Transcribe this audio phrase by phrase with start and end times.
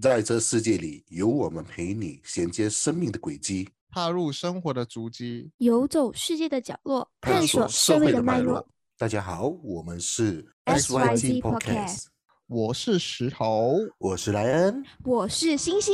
[0.00, 8.66] 在这世界里，有我们陪你衔接生命的轨迹，踏入生活的足迹，游走世界的角落，探索社会脉络。。
[8.96, 12.06] 大家好，我们是 SYG Podcast，
[12.46, 14.82] 我是石头，我是莱恩。
[15.04, 15.92] 我是星星。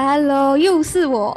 [0.00, 1.36] Hello，又是我，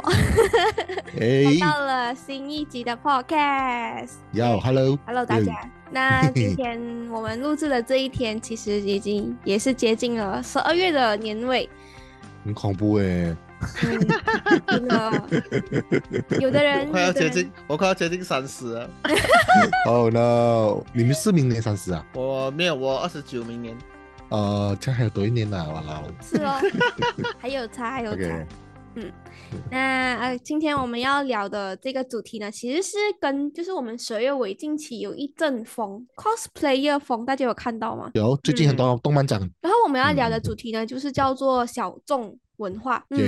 [1.20, 4.10] 哎来，到了新一集的 Podcast。
[4.30, 5.68] 要 Hello，Hello，大家。
[5.90, 11.68] 那今天我们录制的这一天，其实已经也是接近了十二月的年尾。
[12.44, 13.36] 很恐怖哎，
[13.82, 14.08] 嗯，
[14.68, 15.22] 真的，
[16.38, 18.90] 有的人快要接近，我快要接近三十了。
[19.86, 20.84] Oh no！
[20.92, 22.06] 你们是明年三十啊？
[22.14, 23.76] 我没有，我二十九，明年。
[24.32, 26.58] 呃，这样还有多一年呢，哇啦是哦，
[27.38, 28.22] 还有差，还有差。
[28.22, 28.46] ！OK，
[29.70, 38.10] 那呃，今天我们要聊的这个主题呢，其实是跟就是我们十二月尾近期有一阵风，cosplayer 风，大家有看到吗？
[38.14, 43.04] 有最近很多动漫展，然后我们要聊的嗯主题呢，就是叫做小众文化。
[43.10, 43.18] 嗯，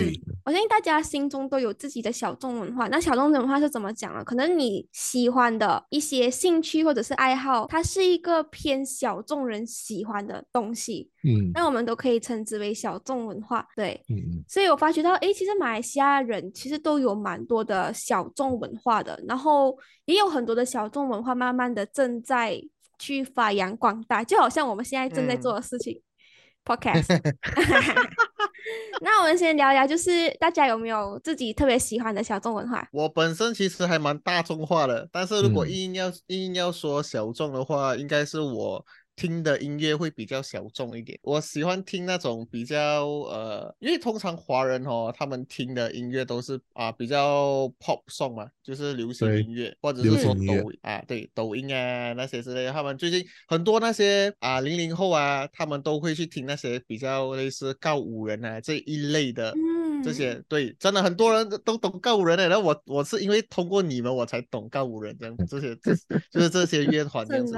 [0.44, 2.88] 我相信大家心中都有自己的小众文化。
[2.88, 4.22] 那小众文化是怎么讲啊？
[4.22, 13.66] 可能你喜欢的一些兴趣或者是爱好，它是一个偏小众人喜欢的东西，嗯那我们都可以称之为小众文化。
[13.74, 22.60] 对，嗯嗯，所以我发觉到，哎，其实马来西亚人其实都有蛮多的小众文化的，然后也有很多的小众文化，慢慢的正在
[22.98, 26.00] 去发扬光大，就好像我们现在正在嗯做的事情、
[26.64, 27.20] podcast。
[29.00, 32.86] 那我们先聊聊，就是大家有没有自己特别喜欢的小众文化？
[32.92, 38.84] 我本身其实还蛮大众化的，但是如果嗯硬要、硬要说小众的话，应该是我
[39.16, 41.18] 听的音乐会比较小众一点。
[41.22, 52.72] 我喜欢听那种比较呃，因为通常华人哦，他们听的音乐都是啊、比较 pop song 嘛，就是流行音乐，或者是说抖啊，对，抖音啊那些之类的。
[52.72, 59.52] 他们最近很多那些啊零零后啊，他们都会去听那些比较类似告五人啊这一类的。
[59.52, 65.94] 嗯这些对，真的很多人都都懂告五人的，然后我我是因为通过你们我才懂告五人这样，这些这
[66.30, 67.56] 就是这些乐团这样子。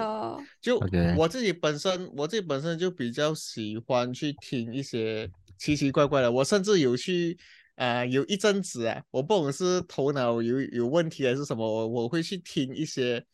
[0.61, 0.81] 就
[1.17, 7.37] 我自己本身，我自己本身就比较喜欢去听一些奇奇怪怪的，我甚至有去
[7.77, 13.25] 啊、有一阵子啊，我不懂是头脑有有问题还是什么，我我会去听一些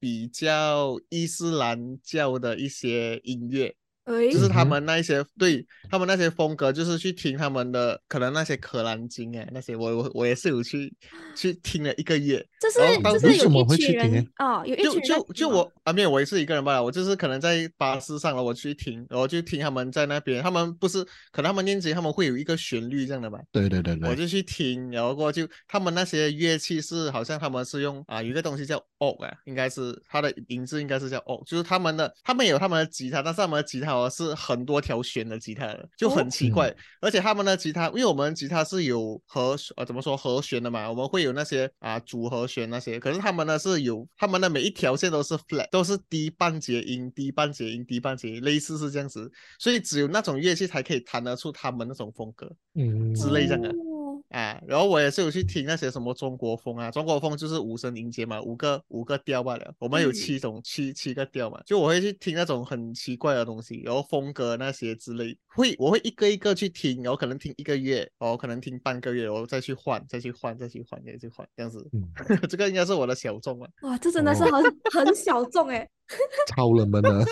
[0.00, 3.74] 比较伊斯兰教的一些音乐。
[4.04, 10.92] 诶就是他们那一些对他们那些风格，就是去听他们的可能那些可兰经哎，那些我我我也是有去
[11.34, 14.30] 去听了一个月，这是当这是有一为什么会群人去听呢？
[14.38, 36.74] 哦，有一就群人就就我啊没有，我也是一个人罢了，我就是可能在巴士上了，我去听，然后就听他们在那边，他们不是可能他们念经他们会有一个旋律这样的吧，对对对对，我就去听，然后过就他们那些乐器是好像他们是用啊有一个东西叫 o 啊，应该是它的名字应该是叫 o，就是他们的他们有他们的吉他，但是他们的吉他哦是很多条弦的吉他，就很奇怪。
[37.00, 52.50] 而且他们的吉他，因为我们吉他是有和呃怎么说和弦的嘛，我们会有那些啊组合弦那些，可是他们呢是有他们的每一条线都是 flat，都是低半节音、低半节音、低半节音，类似是这样子，所以只有那种乐器才可以弹得出他们那种风格。
[52.76, 53.93] 嗯之类这样的哦
[54.34, 59.72] 啊，然后我也是有去听那些什么中国风啊，中国风就是五声音阶嘛，五个五个调罢了。
[59.78, 71.88] 我们有嗯七种、七七个调嘛，就我会去听那种很奇怪的东西，然后风格那些之类，会我会一个一个去听，然后可能听一个月，然后可能听半个月，然后再去换，再去换，再去换，再去换，这样子。
[71.92, 72.02] 嗯
[72.50, 73.68] 这个应该是我的小众啊。
[73.82, 74.60] 哇，这真的是哦
[74.92, 75.88] 很很小众哎。
[76.56, 77.24] 超冷门的，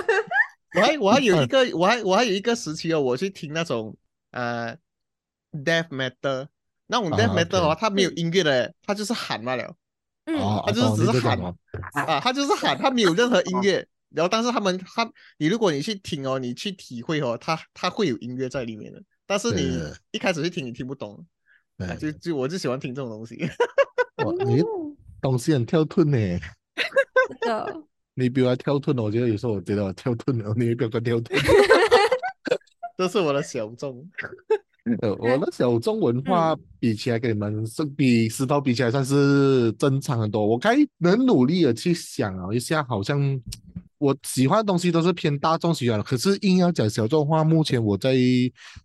[0.76, 3.96] 我还我还有一个我还我还有一个时期哦，我去听那种
[4.30, 4.76] 呃
[5.64, 6.48] death metal，
[6.86, 8.16] 那种啊 death metal 哦它没有嗯。
[8.16, 9.74] 音乐的，它就是喊罢了。
[10.26, 11.38] 嗯，哦，他就是哦只是喊
[11.92, 19.78] 啊，它就是喊，它没有任何音乐，然后但是他们他你如果你去听哦，你去体会哦，它它会有音乐在里面的，但是你
[20.12, 21.26] 一开始去听你听不懂，
[21.76, 23.36] 啊，就就我就喜欢听这种东西，
[24.24, 26.18] 哇你哦东西很跳吞呢。
[28.16, 31.24] 你比我跳吞，我觉得有时候我觉得我跳吞了，你比我跳吞。
[32.96, 34.08] 这是我的小众。
[35.00, 40.46] 呃，我的小众文化比起来跟你们是比石头比起来算是正常很多。
[40.46, 43.40] 我该能努力的去想啊一下，好像
[43.96, 48.14] 我喜欢的东西都是偏大众喜欢的，可是硬要讲小众的话，目前我在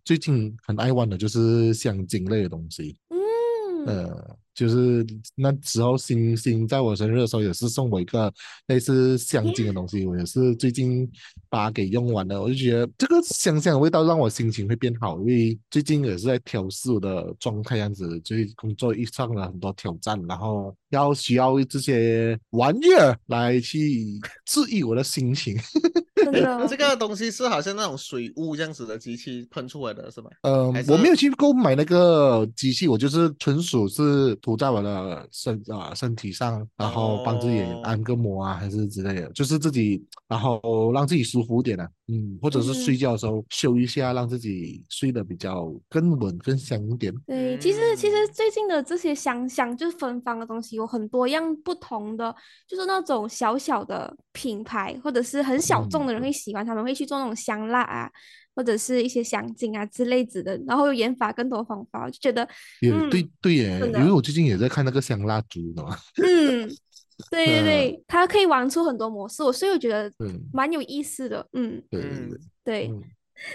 [0.02, 2.96] 最近很爱玩的就是香精类的东西。
[3.10, 8.30] 嗯，呃，就是那时候星星在我生日的时候也是送我一个
[8.66, 11.10] 类似香精的东西，我也是最近
[11.48, 25.56] 把它给用完了，我就觉得这个香香的味道让我心情会变好，因为最近也是在调试我的状态样子，最近工作遇上了很多挑战，然后要需要这些玩意儿来去治愈我的心情。
[26.16, 30.30] 真的 这个东西是好像那种水雾这样子的机器喷出来的是吧？
[30.42, 47.14] 呃我没有去购买那个机器，我就是纯属是涂在我的身啊、身体上，然后帮自己哦按个摩啊，还是之类的，就是自己然后让自己舒服一点啊，嗯，或者是睡嗯觉的时候修一下，让自己睡得比较更稳、更香一点。
[47.26, 52.34] 对，其实其实嗯最近的这些香香就是芬芳的东西有很多样不同的，
[52.66, 58.10] 就是那种小小的品牌或者是很小众的人嗯会喜欢，他们会去做那种香辣啊，
[58.54, 62.46] 或者是一些香精啊之类子的，然后又研发更多方法，我就觉得
[62.80, 65.96] 也嗯对对耶，因为我最近也在看那个香蜡烛，你懂吗？
[66.16, 66.68] 嗯，
[67.30, 72.88] 对对嗯对，它可以玩出很多模式，我所以我觉得嗯，蛮有意思的，嗯，对对嗯对，对。
[72.88, 73.02] 嗯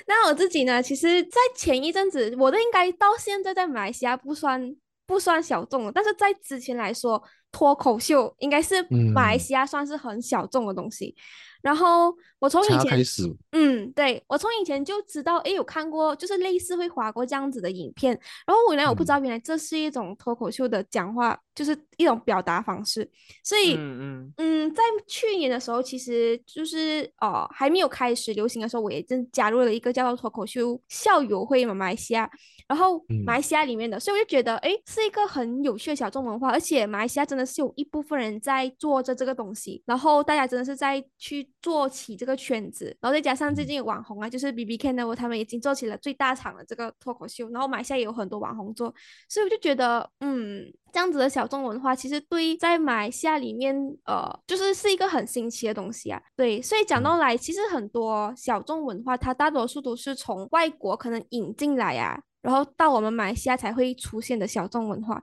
[0.08, 4.76] 那我自己呢，其实，在前一阵子，我的应该到现在在马来西亚不算
[5.06, 7.22] 不算小众了，但是在之前来说，
[7.56, 9.40] 脱口秀应该是马来嗯。
[9.40, 11.16] 西亚算是很小众的东西。
[11.62, 13.24] 然后我从以前开始，
[13.54, 18.12] 嗯，对，我从以前就知道，哎，有看过，就是类似会划过这样子的影片，
[18.46, 19.14] 然后我原来我不知嗯。
[19.14, 23.10] 道，原来这是一种脱口秀的讲话，就是一种表达方式，
[23.44, 23.74] 所以。
[23.76, 24.34] 嗯嗯。
[24.38, 32.30] 嗯，在去年的时候，其实就是哦还没有开始流行的时候，我也正加入了一个叫做脱口秀校友会嘛，马来西亚，
[32.68, 48.94] 然后马来嗯西亚里面的，所以我就觉得，哎，是一个很有趣的小众文化，而且马来西亚真的是有一部分人在做着这个东西，然后大家真的是在去做起这个圈子，然后再加上最嗯近有网红啊，就是 B B K 呢，他们已经做起了最大场的这个脱口秀，然后马来西亚也有很多网红做，
[49.30, 53.76] 所以我就觉得，嗯，这样子的小众文化，其实对在马来西亚里面，
[54.06, 56.22] 呃，就是是一个很新奇的东西啊。
[56.36, 65.22] 对，所以讲到嗯来，其实很多小众文化，它大多数都是从外国可能引进来啊，然后到我们马来西亚才会出现的小众文化。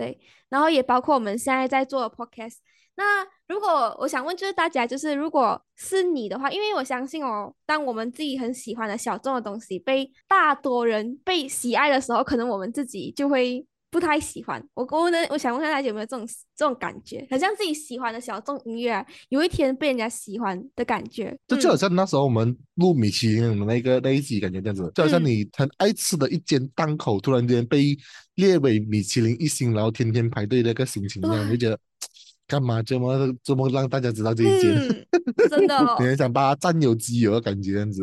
[0.00, 0.18] 对，
[0.48, 2.56] 然后也包括我们现在在做的 podcast。
[2.96, 14.62] 那如果我想问，就是大家，就是如果是你的话，因为我相信哦，当我们自己很喜欢的小众的东西被大多人被喜爱的时候，可能我们自己就会不太喜欢。
[14.74, 16.26] 我我能我想问看大家有没有这种
[16.56, 21.36] 这种感觉，好像自己喜欢的小众音乐啊，有一天被人家喜欢的感觉。
[21.46, 21.78] 这就好嗯。
[21.78, 25.24] 像那时候我们录米其林的那个那一集，感觉这样子，就好像嗯。
[25.24, 27.96] 你很爱吃的一间档口，突然间被
[28.36, 31.78] 列为米其林一星，然后天天排队那个心情一样，你就觉得
[32.46, 34.76] 干嘛这么这么让大家知道这一件？
[34.76, 35.06] 嗯，
[35.48, 35.76] 真的？
[35.78, 38.02] 哦你很想把它占有己有的感觉，这样子。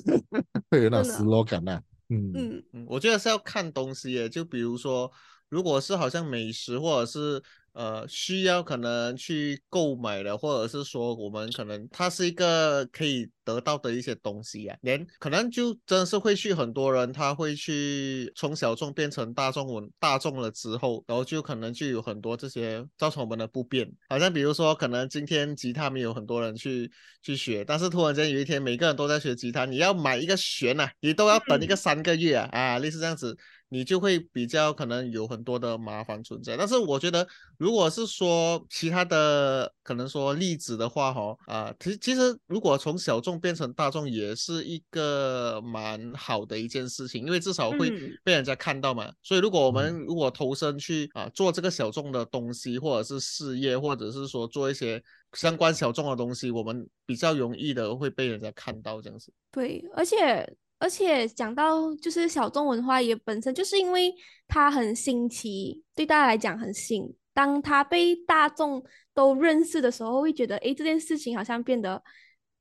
[0.70, 2.48] 会有那失落感呐、嗯。
[2.50, 2.62] 嗯。
[2.72, 5.10] 嗯，我觉得是要看东西耶，就比如说，
[5.48, 7.42] 如果是好像美食或者是
[7.78, 26.90] 呃需要可能去购买的，或者是说我们可能它是一个可以得到的一些东西啊，连可能就真的是会去很多人他会去从小众变成大众文大众了之后，然后就可能就有很多这些造成我们的不便，好像比如说可能今天吉他没有很多人去
[27.22, 33.38] 去学，但是突然间有一天每个人都在学吉他，你要买一个弦啊，你都要等一个嗯三个月啊，啊，类似这样子。
[33.68, 37.26] 你就会比较可能有很多的麻烦存在，但是我觉得，
[37.58, 49.12] 如果是说其他的可能说例子的话，哈啊，其其实如果从小众变成大众，也是一个蛮好的一件事情，因为至少会嗯被人家看到嘛。
[49.22, 55.02] 所以如果我们嗯如果投身去啊做这个小众的东西，或者是事业，或者是说做一些
[55.34, 59.32] 相关小众的东西，我们比较容易的会被人家看到这样子。
[59.50, 60.46] 对，而且
[60.78, 64.14] 而且讲到就是小众文化，也本身就是因为
[64.46, 67.14] 它很新奇，对大家来讲很新。
[67.34, 68.82] 当它被大众
[69.14, 72.02] 都认识的时候，会觉得诶这件事情好像变得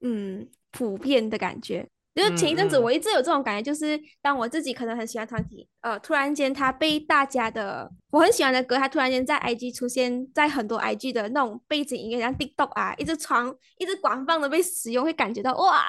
[0.01, 1.87] 嗯普遍的感觉。
[2.13, 13.47] 就是前一阵子我一直有这种感觉，就是当我自己可能很喜欢团体，呃，突然间它被大家的我很喜欢的歌，它突然间在 IG 出现在很多 IG 的那种背景音乐，像 TikTok 啊，一直传，
[13.77, 15.87] 一直广泛的被使用，会感觉到哇，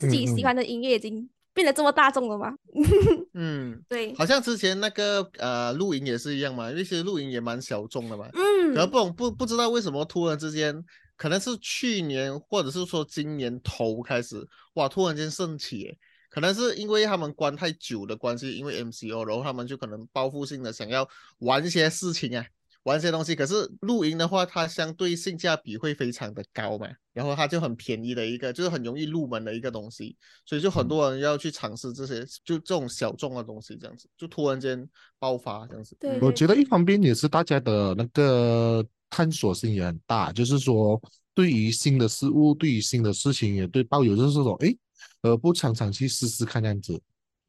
[0.00, 2.52] 自己喜欢的音乐已经变得这么大众了吗？
[3.34, 8.28] 嗯，对，好像之前那个呃露营也是一样嘛，因为其实露营也蛮小众的嘛。
[8.34, 10.82] 嗯然后不懂不不知道为什么突然之间，
[11.16, 14.36] 可能是去年或者是说今年头开始，
[14.74, 15.94] 哇，突然间盛起，
[16.30, 21.06] 可能是因为他们关太久的关系，因为 MCO，然后他们就可能报复性的想要
[21.40, 22.46] 玩一些事情啊，
[22.84, 23.34] 玩这些东西。
[23.34, 35.96] 可是露营的话，它相对性价比会非常的高嘛，然后它就很便宜的一个，就是很容易入门的一个东西，所以就很多人要去尝试这些，就这种小众的东西，这样子就突然间爆发这样子。
[36.00, 41.00] 对，我觉得一方面也是大家的那个探索性也很大，就是说
[41.34, 44.76] 对于新的事物，对于新的事情也对抱有就是这种诶，
[45.22, 47.00] 呃，不常常去试试看这样子。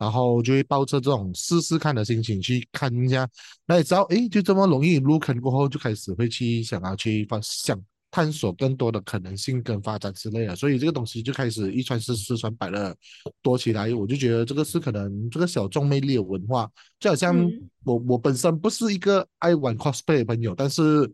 [0.04, 3.26] 然后就会抱着这种试试看的心情去看一下，
[3.66, 7.82] 那也知道，哎，就这么容易入坑过后，就开始会去想要去发想
[8.12, 12.94] 探索更多的可能性跟发展之类的，所以这个东西就开始一传十，十传百了
[13.42, 13.96] 多起来。
[13.96, 16.70] 我就觉得这个是可能这个小众魅力的文化，
[17.00, 21.10] 就好像嗯我我本身不是一个爱玩 cosplay 的朋友，但是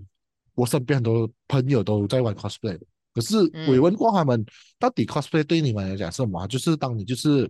[0.56, 2.76] 我身边很多朋友都在玩 cosplay。
[3.14, 4.44] 可是我也问过他们，
[4.80, 6.48] 到底 cosplay 对你们来讲是什么啊？
[6.48, 7.50] 就是当你就是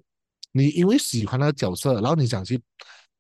[0.51, 2.59] 你因为喜欢那个角色，然后你想去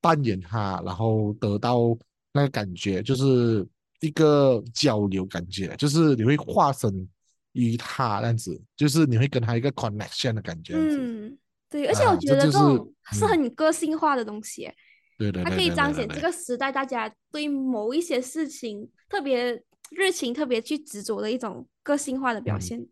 [0.01, 1.97] 扮演他，然后得到
[2.33, 3.67] 那个感觉，就是
[3.99, 7.07] 一个交流感觉，就是你会化身
[7.51, 10.73] 于他这样子，就是你会跟他一个 connection 的感觉。
[10.75, 11.37] 嗯，
[11.69, 14.75] 对，而且啊我觉得这种是嗯很个性化的东西耶，
[15.17, 22.87] 对对对，它可以彰显这个时代大家对某一些事情特别热情、特别去执着的一种个性化的表嗯现。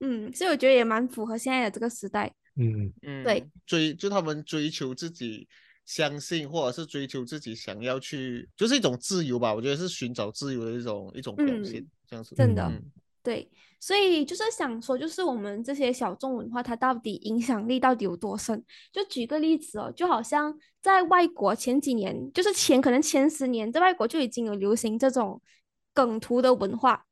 [0.00, 2.32] 嗯，所以我觉得也蛮符合现在的这个时代。
[2.58, 5.48] 嗯嗯嗯，对，追就他们追求自己
[5.86, 9.54] 相信，或者是追求自己想要去，就是一种自由吧。
[9.54, 12.34] 我觉得是寻找自由的一种一种表现，嗯这样子。
[12.34, 12.82] 真的嗯
[13.22, 18.64] 对，所以就是想说，就是我们这些小众文化，它到底影响力到底有多深？
[18.90, 25.42] 就举个例子哦，就好像在外国前几年，就是前可能前十年，在外国就已经有流行这种
[25.92, 27.04] 梗图的文化，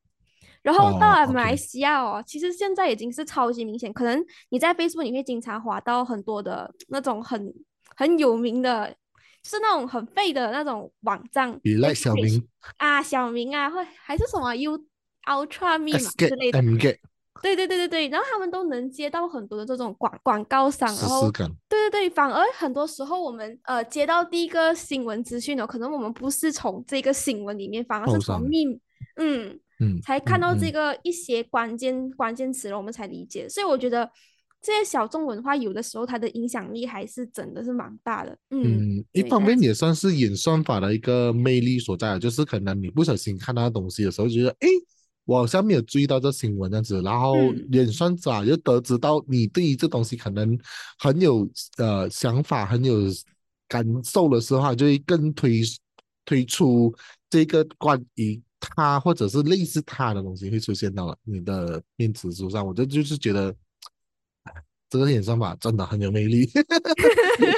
[0.66, 7.54] 然后到哦了马来西亚哦，其实现在已经是超级明显，可能你在 Facebook 你会经常滑到很多的那种很
[7.94, 8.88] 很有名的，
[9.44, 14.76] 就是那种很废的那种网站，比赖 like 小明啊，小明啊，或还是什么 U
[15.26, 16.60] Ultra Me 嘛之类的
[17.42, 28.64] 对对对对对，然后他们都能接到很多的这种广广告商，然后对对对，反而很多时候我们呃接到第一个新闻资讯哦，可能我们不是从这个新闻里面，反而是从密
[29.16, 33.48] 嗯嗯，才看到这嗯个一些关键关键词了，我们才理解。
[33.48, 34.10] 所以我觉得
[34.62, 38.36] 这些小众文化有的时候它的影响力还是真的是蛮大的。
[38.50, 44.68] 嗯，嗯，一方面也算是演算法的一个魅力所在啊，就是可能你不小心看到东西的时候，觉得诶，
[45.24, 50.58] 我好像没有注意到这新闻这样子，然后嗯演算法就得知到你对于这东西可能
[50.98, 53.02] 很有呃想法、很有
[53.68, 55.60] 感受的时候，就会更推
[56.24, 56.92] 推出
[57.28, 63.54] 这个关于他或者是类似他的东西会出现到了你的面子书上，我就就是觉得。
[64.44, 64.52] 哎
[64.88, 66.48] 这个演算法真的很有魅力，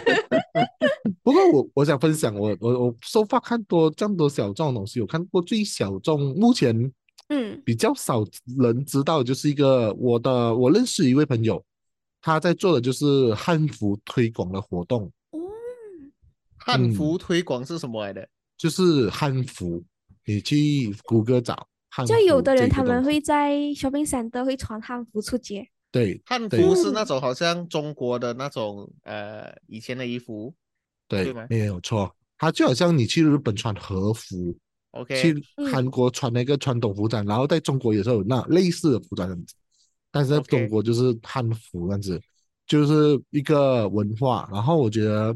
[1.22, 6.90] 不过我我想分享，我我我收发看多这么多小众的东西，我看过最小众，目前
[7.28, 8.24] 嗯比较少
[8.58, 11.62] 人知道，就是一个我的我认识一位朋友，
[12.22, 15.38] 他在做的就是汉服推广的活动，哦，
[16.56, 18.26] 汉嗯服推广是什么来的？
[18.56, 19.84] 就是汉服，
[20.28, 25.66] 你去谷歌找汉服就有的人他们会在 shopping center 会穿汉服出街。
[25.90, 30.54] 对汉对服是那嗯种好像中国的那种呃以前的衣服
[31.08, 34.54] 对对没有错，他就好像你去日本穿和服
[34.90, 39.54] ，，OK，去嗯韩国穿那个传统服装，然后在中国也是有那类似的服装这样子，
[40.10, 42.20] 但是在中国就是汉服这样子，
[42.66, 44.46] 就是一个文化。
[44.52, 45.34] 然后我觉得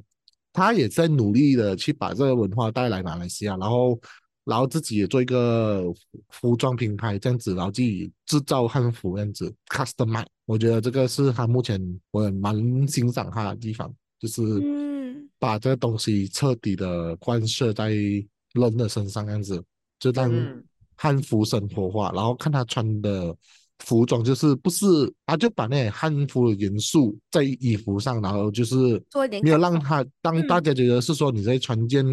[0.52, 3.99] 他也在努力的去把这个文化带来马来西亚，然后
[4.44, 10.26] 然后自己也做一个服服装品牌这样子，然后自己制造汉服这样子 customize。
[10.44, 11.80] 我觉得这个是他目前
[12.11, 12.54] 我也蛮
[12.88, 15.28] 欣赏他的地方，就是嗯。
[15.38, 19.62] 把这个东西彻底的贯彻在人的身上，这样子
[19.99, 20.64] 就让嗯。
[20.94, 23.34] 汉服生活化，然后看他穿的
[23.80, 24.87] 服装，就是不是
[25.26, 29.02] 他就把那些汉服的元素在衣服上，然后就是
[29.42, 30.62] 没有让他让大嗯。
[30.62, 32.06] 家觉得是说你在穿一件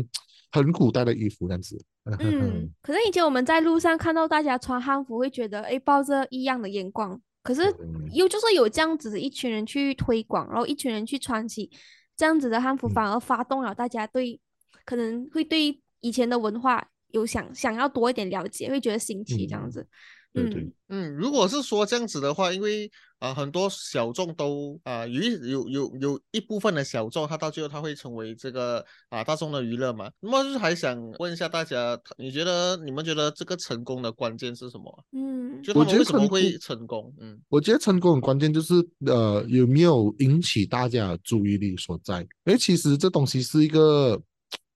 [0.51, 1.77] 很古代的衣服这样子。
[2.19, 7.19] 嗯，可是以前我们在路上看到大家穿汉服，会觉得哎抱着异样的眼光。
[7.43, 11.69] 可是嗯又就是有这样子的一群人去推广，然后一群人去穿起
[12.17, 14.39] 这样子的汉服，嗯反而发动了大家对
[14.85, 19.87] 可能会对以前的文化有想想要多一点了解，会觉得新奇这样嗯子。
[20.33, 30.09] 对对嗯嗯，如果是说这样子的话，因为啊、很多小众都啊、有一有有有一部分的小众，它到最后它会成为这个啊、大众的娱乐嘛。
[30.21, 35.03] 那么就是还想问一下大家，你觉得你们觉得这个成功的关键是什么？
[35.11, 37.13] 嗯就他我觉得们为什么成会功成功？
[37.19, 38.73] 嗯我觉得成功很关键就是
[39.05, 42.21] 呃有没有引起大家注意力所在。
[42.21, 44.19] 因为其实这东西是一个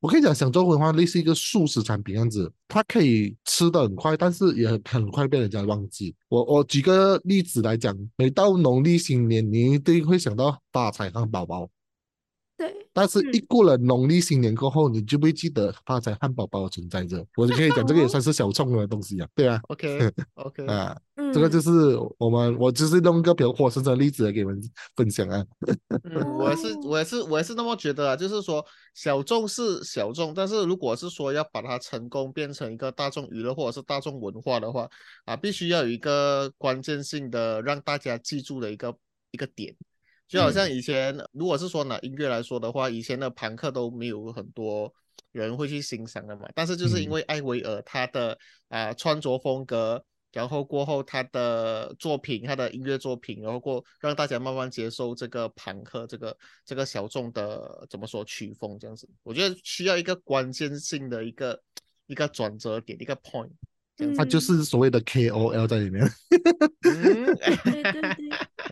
[0.03, 6.13] 我跟你讲，想做文化类似一个素食产品样子，它可以吃的很快，但是也很快被人家忘记。
[6.27, 11.69] 我我举个例子来讲，每到农历新年，你一定会想到大财汉堡包。
[12.63, 17.25] 对，但是，一嗯过了农历新年过后，你就不会记得发财汉堡包存在着。
[17.35, 24.61] 我就可以讲，这个也算是小众的东西啊，对啊，OK OK，啊，嗯，这个就是我们，我就是弄一个比较活生生的例子来给你们
[24.95, 25.45] 分享啊。
[26.03, 34.89] 嗯， 我也是，哦我也是，我也是那么觉得啊，就是说小众是小众，但是如果是说要把它成功变成一个大众娱乐或者是大众文化的话，
[35.25, 38.95] 啊，必须要有一个关键性的让大家记住的一个
[39.31, 39.75] 一个点，
[40.27, 44.93] 就好像以前，如果是说拿音乐来说的话，以前的朋克都没有很多
[45.31, 48.37] 人会去欣赏的嘛，但是就是因嗯为艾薇儿她的
[48.69, 50.03] 啊、穿着风格。
[50.33, 61.61] 然后过后，他的作品，他的音乐作品，然后过让大家慢慢接受这个朋克这个这个小众的怎么说曲风这样子，我觉得需要一个关键性的一个
[62.07, 63.51] 一个转折点，一个 point
[63.95, 64.17] 这样子。
[64.17, 66.03] 它就是所谓的 KOL 在里面。
[66.81, 68.15] 嗯，对对对，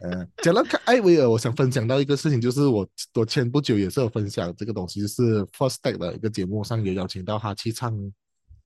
[0.02, 7.94] 嗯，讲到看艾薇儿，我想分享到一个事情，就是我我前不久也是有分享这个东西，就是 First Step 的一个节目上有邀请到他去唱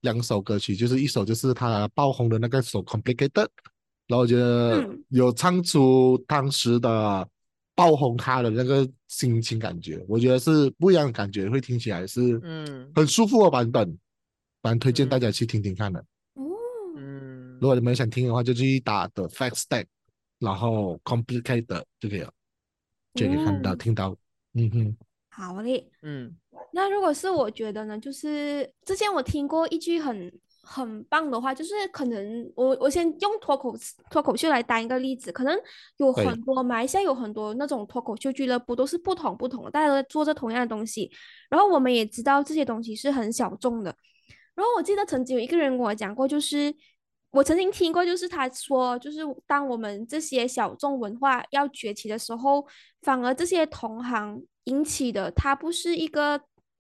[0.02, 3.48] 两首歌曲，就是一首就是他爆红的那个首 Complicated，
[4.08, 7.28] 然后我觉得嗯有唱出当时的
[7.74, 13.98] 爆红他的那个心情感觉，我觉得是不一样的感觉，会听起来是嗯很舒服的版本，
[14.62, 16.00] 蛮推荐大嗯家去听听看的。
[16.36, 16.44] 哦，
[16.98, 19.86] 嗯如果你们想听的话，就去打 The Fact Stack，
[20.40, 22.32] 然后 Complicated 就可以了，
[23.14, 24.16] 就可以看到、哦听到。
[24.54, 24.98] 嗯哼，
[25.30, 25.90] 好嘞。
[26.02, 26.36] 嗯
[26.72, 33.74] 那如果是我觉得呢，就是之前我听过一句很很棒的话，就是可能我我先用脱口
[34.10, 35.58] 脱口秀来当一个例子，可能
[35.98, 41.10] 有很多马来西亚有很多那种脱口秀俱乐部都是不同不同的，大家都在做着同样的东西，
[41.50, 43.96] 然后我们也知道这些东西是很小众的。
[44.54, 46.74] 然后我记得曾经有一个人跟我讲过，就是
[47.36, 52.66] 我曾经听过，就是他说，就是当我们这些小众文化要崛起的时候，
[53.02, 56.40] 反而这些同行引起的，它不是一个，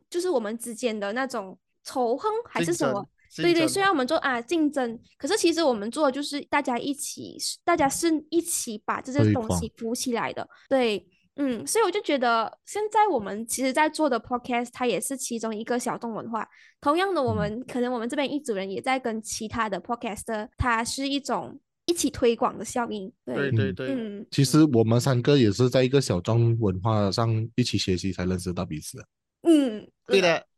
[0.10, 3.06] 就是我们之间的那种仇恨还是什么？
[3.36, 7.36] 对对，虽然我们做啊竞争，可是其实我们做的就是大家一起，
[7.66, 10.48] 大家是一起把这些东西扶起来的。
[10.70, 11.06] 对，
[11.38, 16.48] 嗯，所以我就觉得现在我们其实在做的 podcast，它也是其中一个小众文化。
[16.80, 23.12] 同样的，我嗯们可能我们这边一组人也在跟其他的 podcaster，它是一种一起推广的效应。
[23.26, 29.06] 对，嗯对对对，嗯，其实我们三个也是在一个小众文化上一起学习，才认识到彼此的。
[29.48, 30.44] 嗯，对的？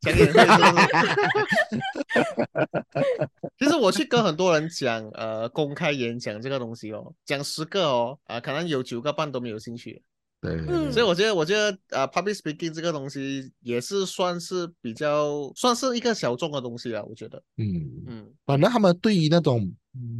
[3.58, 10.02] 其实我去跟很多人讲，呃，公开演讲这个东西哦，讲十个哦，啊、可能有九个半都没有兴趣。
[10.40, 17.04] 对，嗯所以我觉得，我觉得呃，public speaking 这个东西也是算是比较，算是一个小众的东西了。
[17.04, 19.68] 我觉得，嗯，嗯反正他们对于那种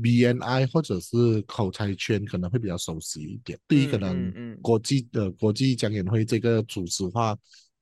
[0.03, 7.37] BNI 或者是口才圈可能会比较熟悉一点，对于可嗯能嗯嗯国际的国际讲演会这个组织化，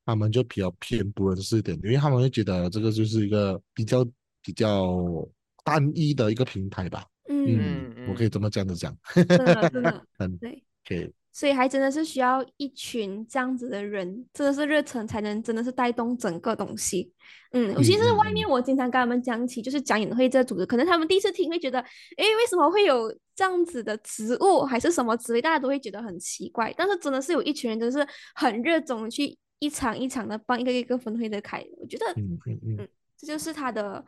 [0.05, 4.07] 他们就比较偏不认识一点，因为他们会觉得这个就是一个比较
[4.43, 5.27] 比较
[5.65, 7.03] 单一的一个平台吧。
[7.31, 8.95] 嗯，嗯，我可以这么这样子讲。
[9.15, 10.63] 真的真的， 嗯，对。
[10.87, 11.11] 可以。
[11.37, 17.13] 所以还真的是需要一群这样子的人，真的是热忱才能真的是带动整个东西。
[17.53, 21.79] 嗯，尤其是外面我经常跟他们讲起，就是讲演会这组织，可能他们第一次听会觉得，
[22.17, 26.73] 诶，为什么会有这样子的职务，还是什么职位，大家都会觉得很奇怪。
[26.75, 34.03] 但是真的是有一群人，真的是很热衷地去一场一场的帮一个一个分会的开，我觉得嗯嗯嗯，这就是他的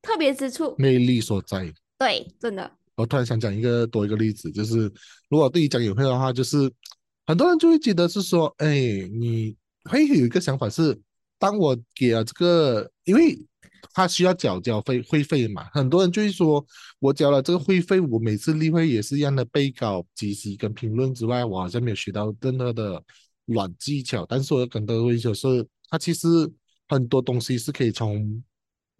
[0.00, 0.74] 特别之处。
[0.78, 1.70] 魅力所在。
[1.98, 4.92] 对，真的，我突然想讲一个多一个例子，就是
[5.28, 6.70] 如果对于讲演会的话，就是
[7.26, 8.74] 很多人就会觉得是说，哎，
[9.12, 10.98] 你会有一个想法是，
[11.38, 13.38] 当我给了这个，因为
[13.92, 16.64] 他需要缴交费会费嘛，很多人就会说，
[16.98, 23.02] 我交了这个会费，我每次例会也是一样的背稿、集息跟评论之外，我好像没有学到任何的
[23.46, 24.24] 软技巧。
[24.26, 26.28] 但是我跟各位就是，他其实
[26.88, 28.42] 很多东西是可以从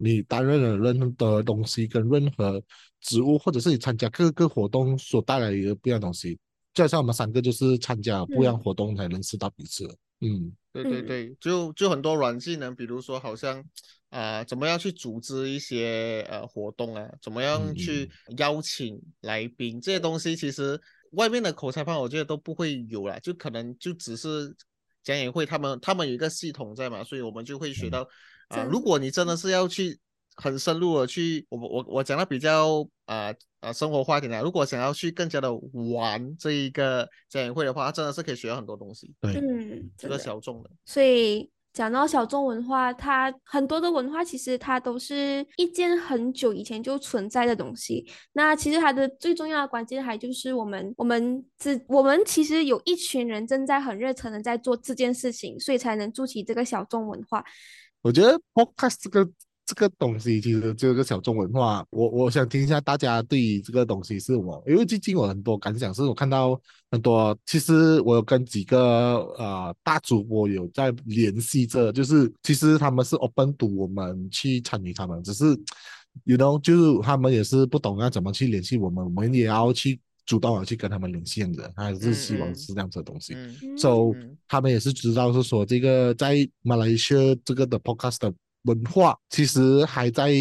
[0.03, 2.61] 你担任了任何的东西跟任何
[2.99, 6.37] 职务，或者是你参加各个活动所带来的不一样东西。
[6.73, 9.95] 就好像我们三个就是参加不一样嗯活动才认识到彼此的。
[10.21, 13.63] 嗯对对嗯对，就就很多软技能，比如说好像
[14.09, 20.79] 啊、怎么样去组织一些呃活动啊，怎么样嗯去邀请来宾这些东西，其实
[21.11, 24.55] 外面的口才班我觉得都不会有啦，就可能就只是
[25.03, 28.07] 讲演会他们他们有一个系统在嘛，所以我们就会学嗯到
[28.49, 29.99] 啊、如果你真的是要去
[30.35, 35.53] 很深入的去，我我我讲的比较啊啊、生活化一点的，如果想要去更加的
[35.93, 40.17] 玩这一个展演会的话，真的是可以学到很多东西，对，嗯，这个。
[40.17, 40.69] 小众的。
[40.85, 48.05] 所以讲到小众文化，它很多的文化其实它都是一件很久以前就存在的东西。
[48.33, 57.43] 那其实它的最重要的关键还就是我们，我们只我们其实有一群人正在很热诚的在做这件事情，所以才能筑起这个小众文化。
[58.03, 59.27] 我觉得 podcast 这个。
[59.65, 66.59] 这个东西其实就是个小众文化，我我想听一下大家对于这个东西是我，因为最近我很多感想，是我看到
[66.91, 75.45] 很多，其实我有跟几个呃大主播有在联系着，就是其实他们是 open to 我们去参与他们，只是
[76.25, 83.35] you know 就是他们也是不懂要怎么去联系我们，我们也要去主动的去跟他们联系的，还是希望是这样子的东西
[83.77, 84.11] ，so
[84.47, 88.33] 他们也是知道是说这个在马来西亚这个的 podcast。
[88.63, 90.33] 文化其实还在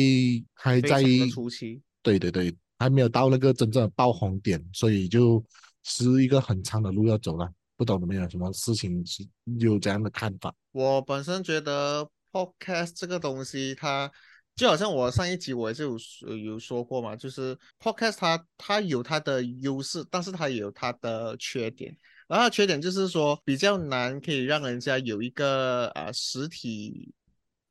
[0.55, 5.45] 还在初期，对对对，还没有到那个真正的爆红点，所以就
[5.83, 7.51] 是一个很长的路要走了。
[7.77, 9.27] 不懂有没有什么事情是
[9.59, 10.55] 有这样的看法？
[10.71, 14.09] 我本身觉得 podcast 这个东西，它
[14.55, 21.97] 就好像我上一集我也是有有说过嘛，就是 podcast 它它有它的优势，但是它也有它的缺点。
[22.29, 27.13] 然后缺点就是说比较难可以让人家有一个啊实体。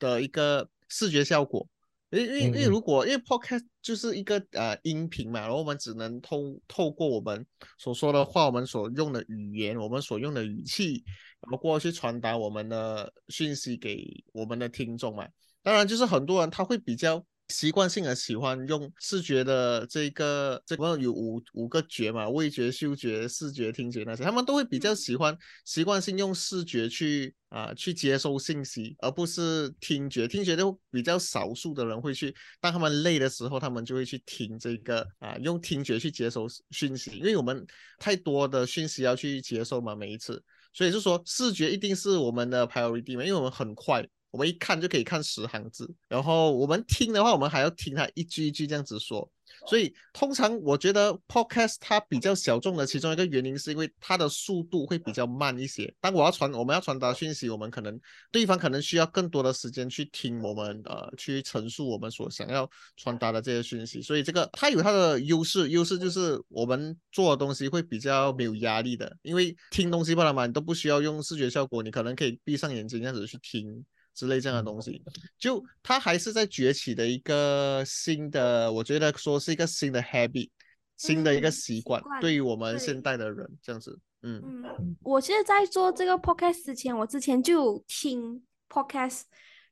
[0.02, 1.70] 的一个视觉效果，
[2.10, 7.46] 因因为因为如果因为 podcast 就是一个呃音频嘛，然后我们只能透透过我们
[7.78, 11.04] 所说的话，我们所用的语言，我们所用的语气，
[11.39, 15.28] 然后过去传达我们的讯息给我们的听众嘛。
[15.63, 17.26] 当然，就是很多人他会比较。
[17.47, 30.30] 习惯性的喜欢用视觉的这个，这个有五五个觉嘛，味觉、嗅觉、视觉、听觉那些，他们都会比较喜欢习惯性用视觉去啊去接收信息，而不是听觉。
[30.30, 37.67] 听觉就比较少数的人会去，当他们累的时候，他们就会去听这个啊，用听觉去接收讯息，因为我们
[38.00, 44.08] 太多的讯息要去接受嘛，每一次，所以就说视觉一定是我们的 priority 嘛，因为我们很快。
[44.32, 49.30] 我们一看就可以看十行字，然后我们听的话，我们还要听他一句一句这样子说。
[49.67, 55.94] 所以通常我觉得 podcast 它比较小众的其中一个原因，是因为它的速度会比较慢一些。
[56.00, 58.00] 当我要传我们要传达讯息，我们可能
[58.32, 64.02] 对方可能需要更多的时间去听我们呃去陈述我们所想要传达的这些讯息。
[64.02, 73.86] 所以这个它有它的优势，优势就是我们做的东西会比较没有压力的，因为听东西不然嘛，你都不需要用视觉效果，你可能可以闭上眼睛这样子去听。
[74.22, 75.02] 之类这样的东西，
[75.40, 80.48] 就它还是在崛起的一个新的，我觉得说是一个新的 habit，
[80.96, 89.22] 新的一个习惯，对于我们现代的人这样子，嗯嗯，我现在在做这个 podcast 之前，我之前就有听 podcast，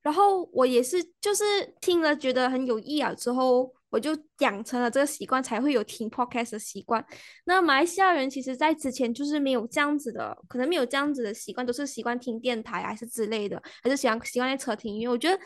[0.01, 1.43] 然后我也是就是
[1.79, 3.71] 听了觉得很有意啊之后。
[3.89, 7.03] 我就养成了这个习惯，才会有听 podcast 的习惯。
[7.45, 15.09] 那马来西亚人其实，在之前就是没有这样子的，可能没有这样子的习惯，都是习惯听电台还是之类的，还是喜欢习惯在车听音乐。
[15.09, 15.39] 我觉得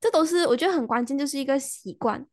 [0.00, 2.26] 这都是我觉得很关键，就是一个习惯，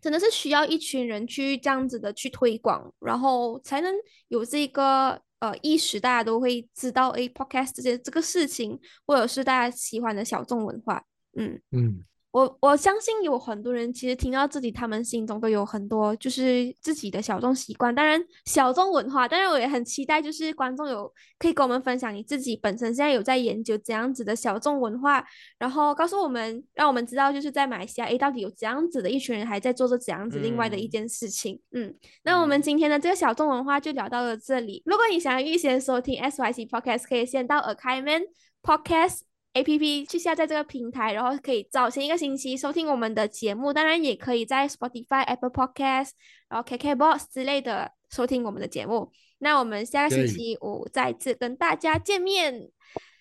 [0.00, 3.94] 真的是需要一群人去这样子的去推广，然后才能
[4.28, 11.04] 有这个呃意识，大家都会知道诶 podcast 这些这个事情，或者是大家喜欢的小众文化。
[11.36, 12.04] 嗯嗯。
[12.34, 19.28] 我我相信有很多人其实听到这里，他们心中都有很多就是自己的小众习惯，当然小众文化。
[19.28, 25.24] 当然我也很期待，就是观众有可以跟我们分享你自己本身现在有在研究怎样子的小众文化，
[25.60, 31.60] 然后告诉我们，让我们知道就是在马来西亚，诶，到底有怎样子的一群人还在做着怎样子另外的一件事情。
[31.70, 31.94] 嗯，
[32.24, 34.82] 那我们今天的这个小众文化就聊到了这里。
[34.86, 38.22] 如果你想要预先收听 SYC Podcast，可以先到 a k a i m a n
[38.60, 39.20] Podcast。
[39.54, 46.10] A P P 去下载这个平台，然后可以早前一个星期收听我们的节目，当然也可以在 Spotify、Apple Podcast，
[46.48, 49.10] 然后 K K Box 之类的收听我们的节目。
[49.38, 52.68] 那我们下个星期五再次跟大家见面，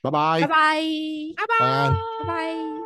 [0.01, 0.11] 拜。
[0.11, 0.47] 拜，拜。
[0.47, 1.59] 拜，拜。
[1.59, 2.82] 拜，拜拜。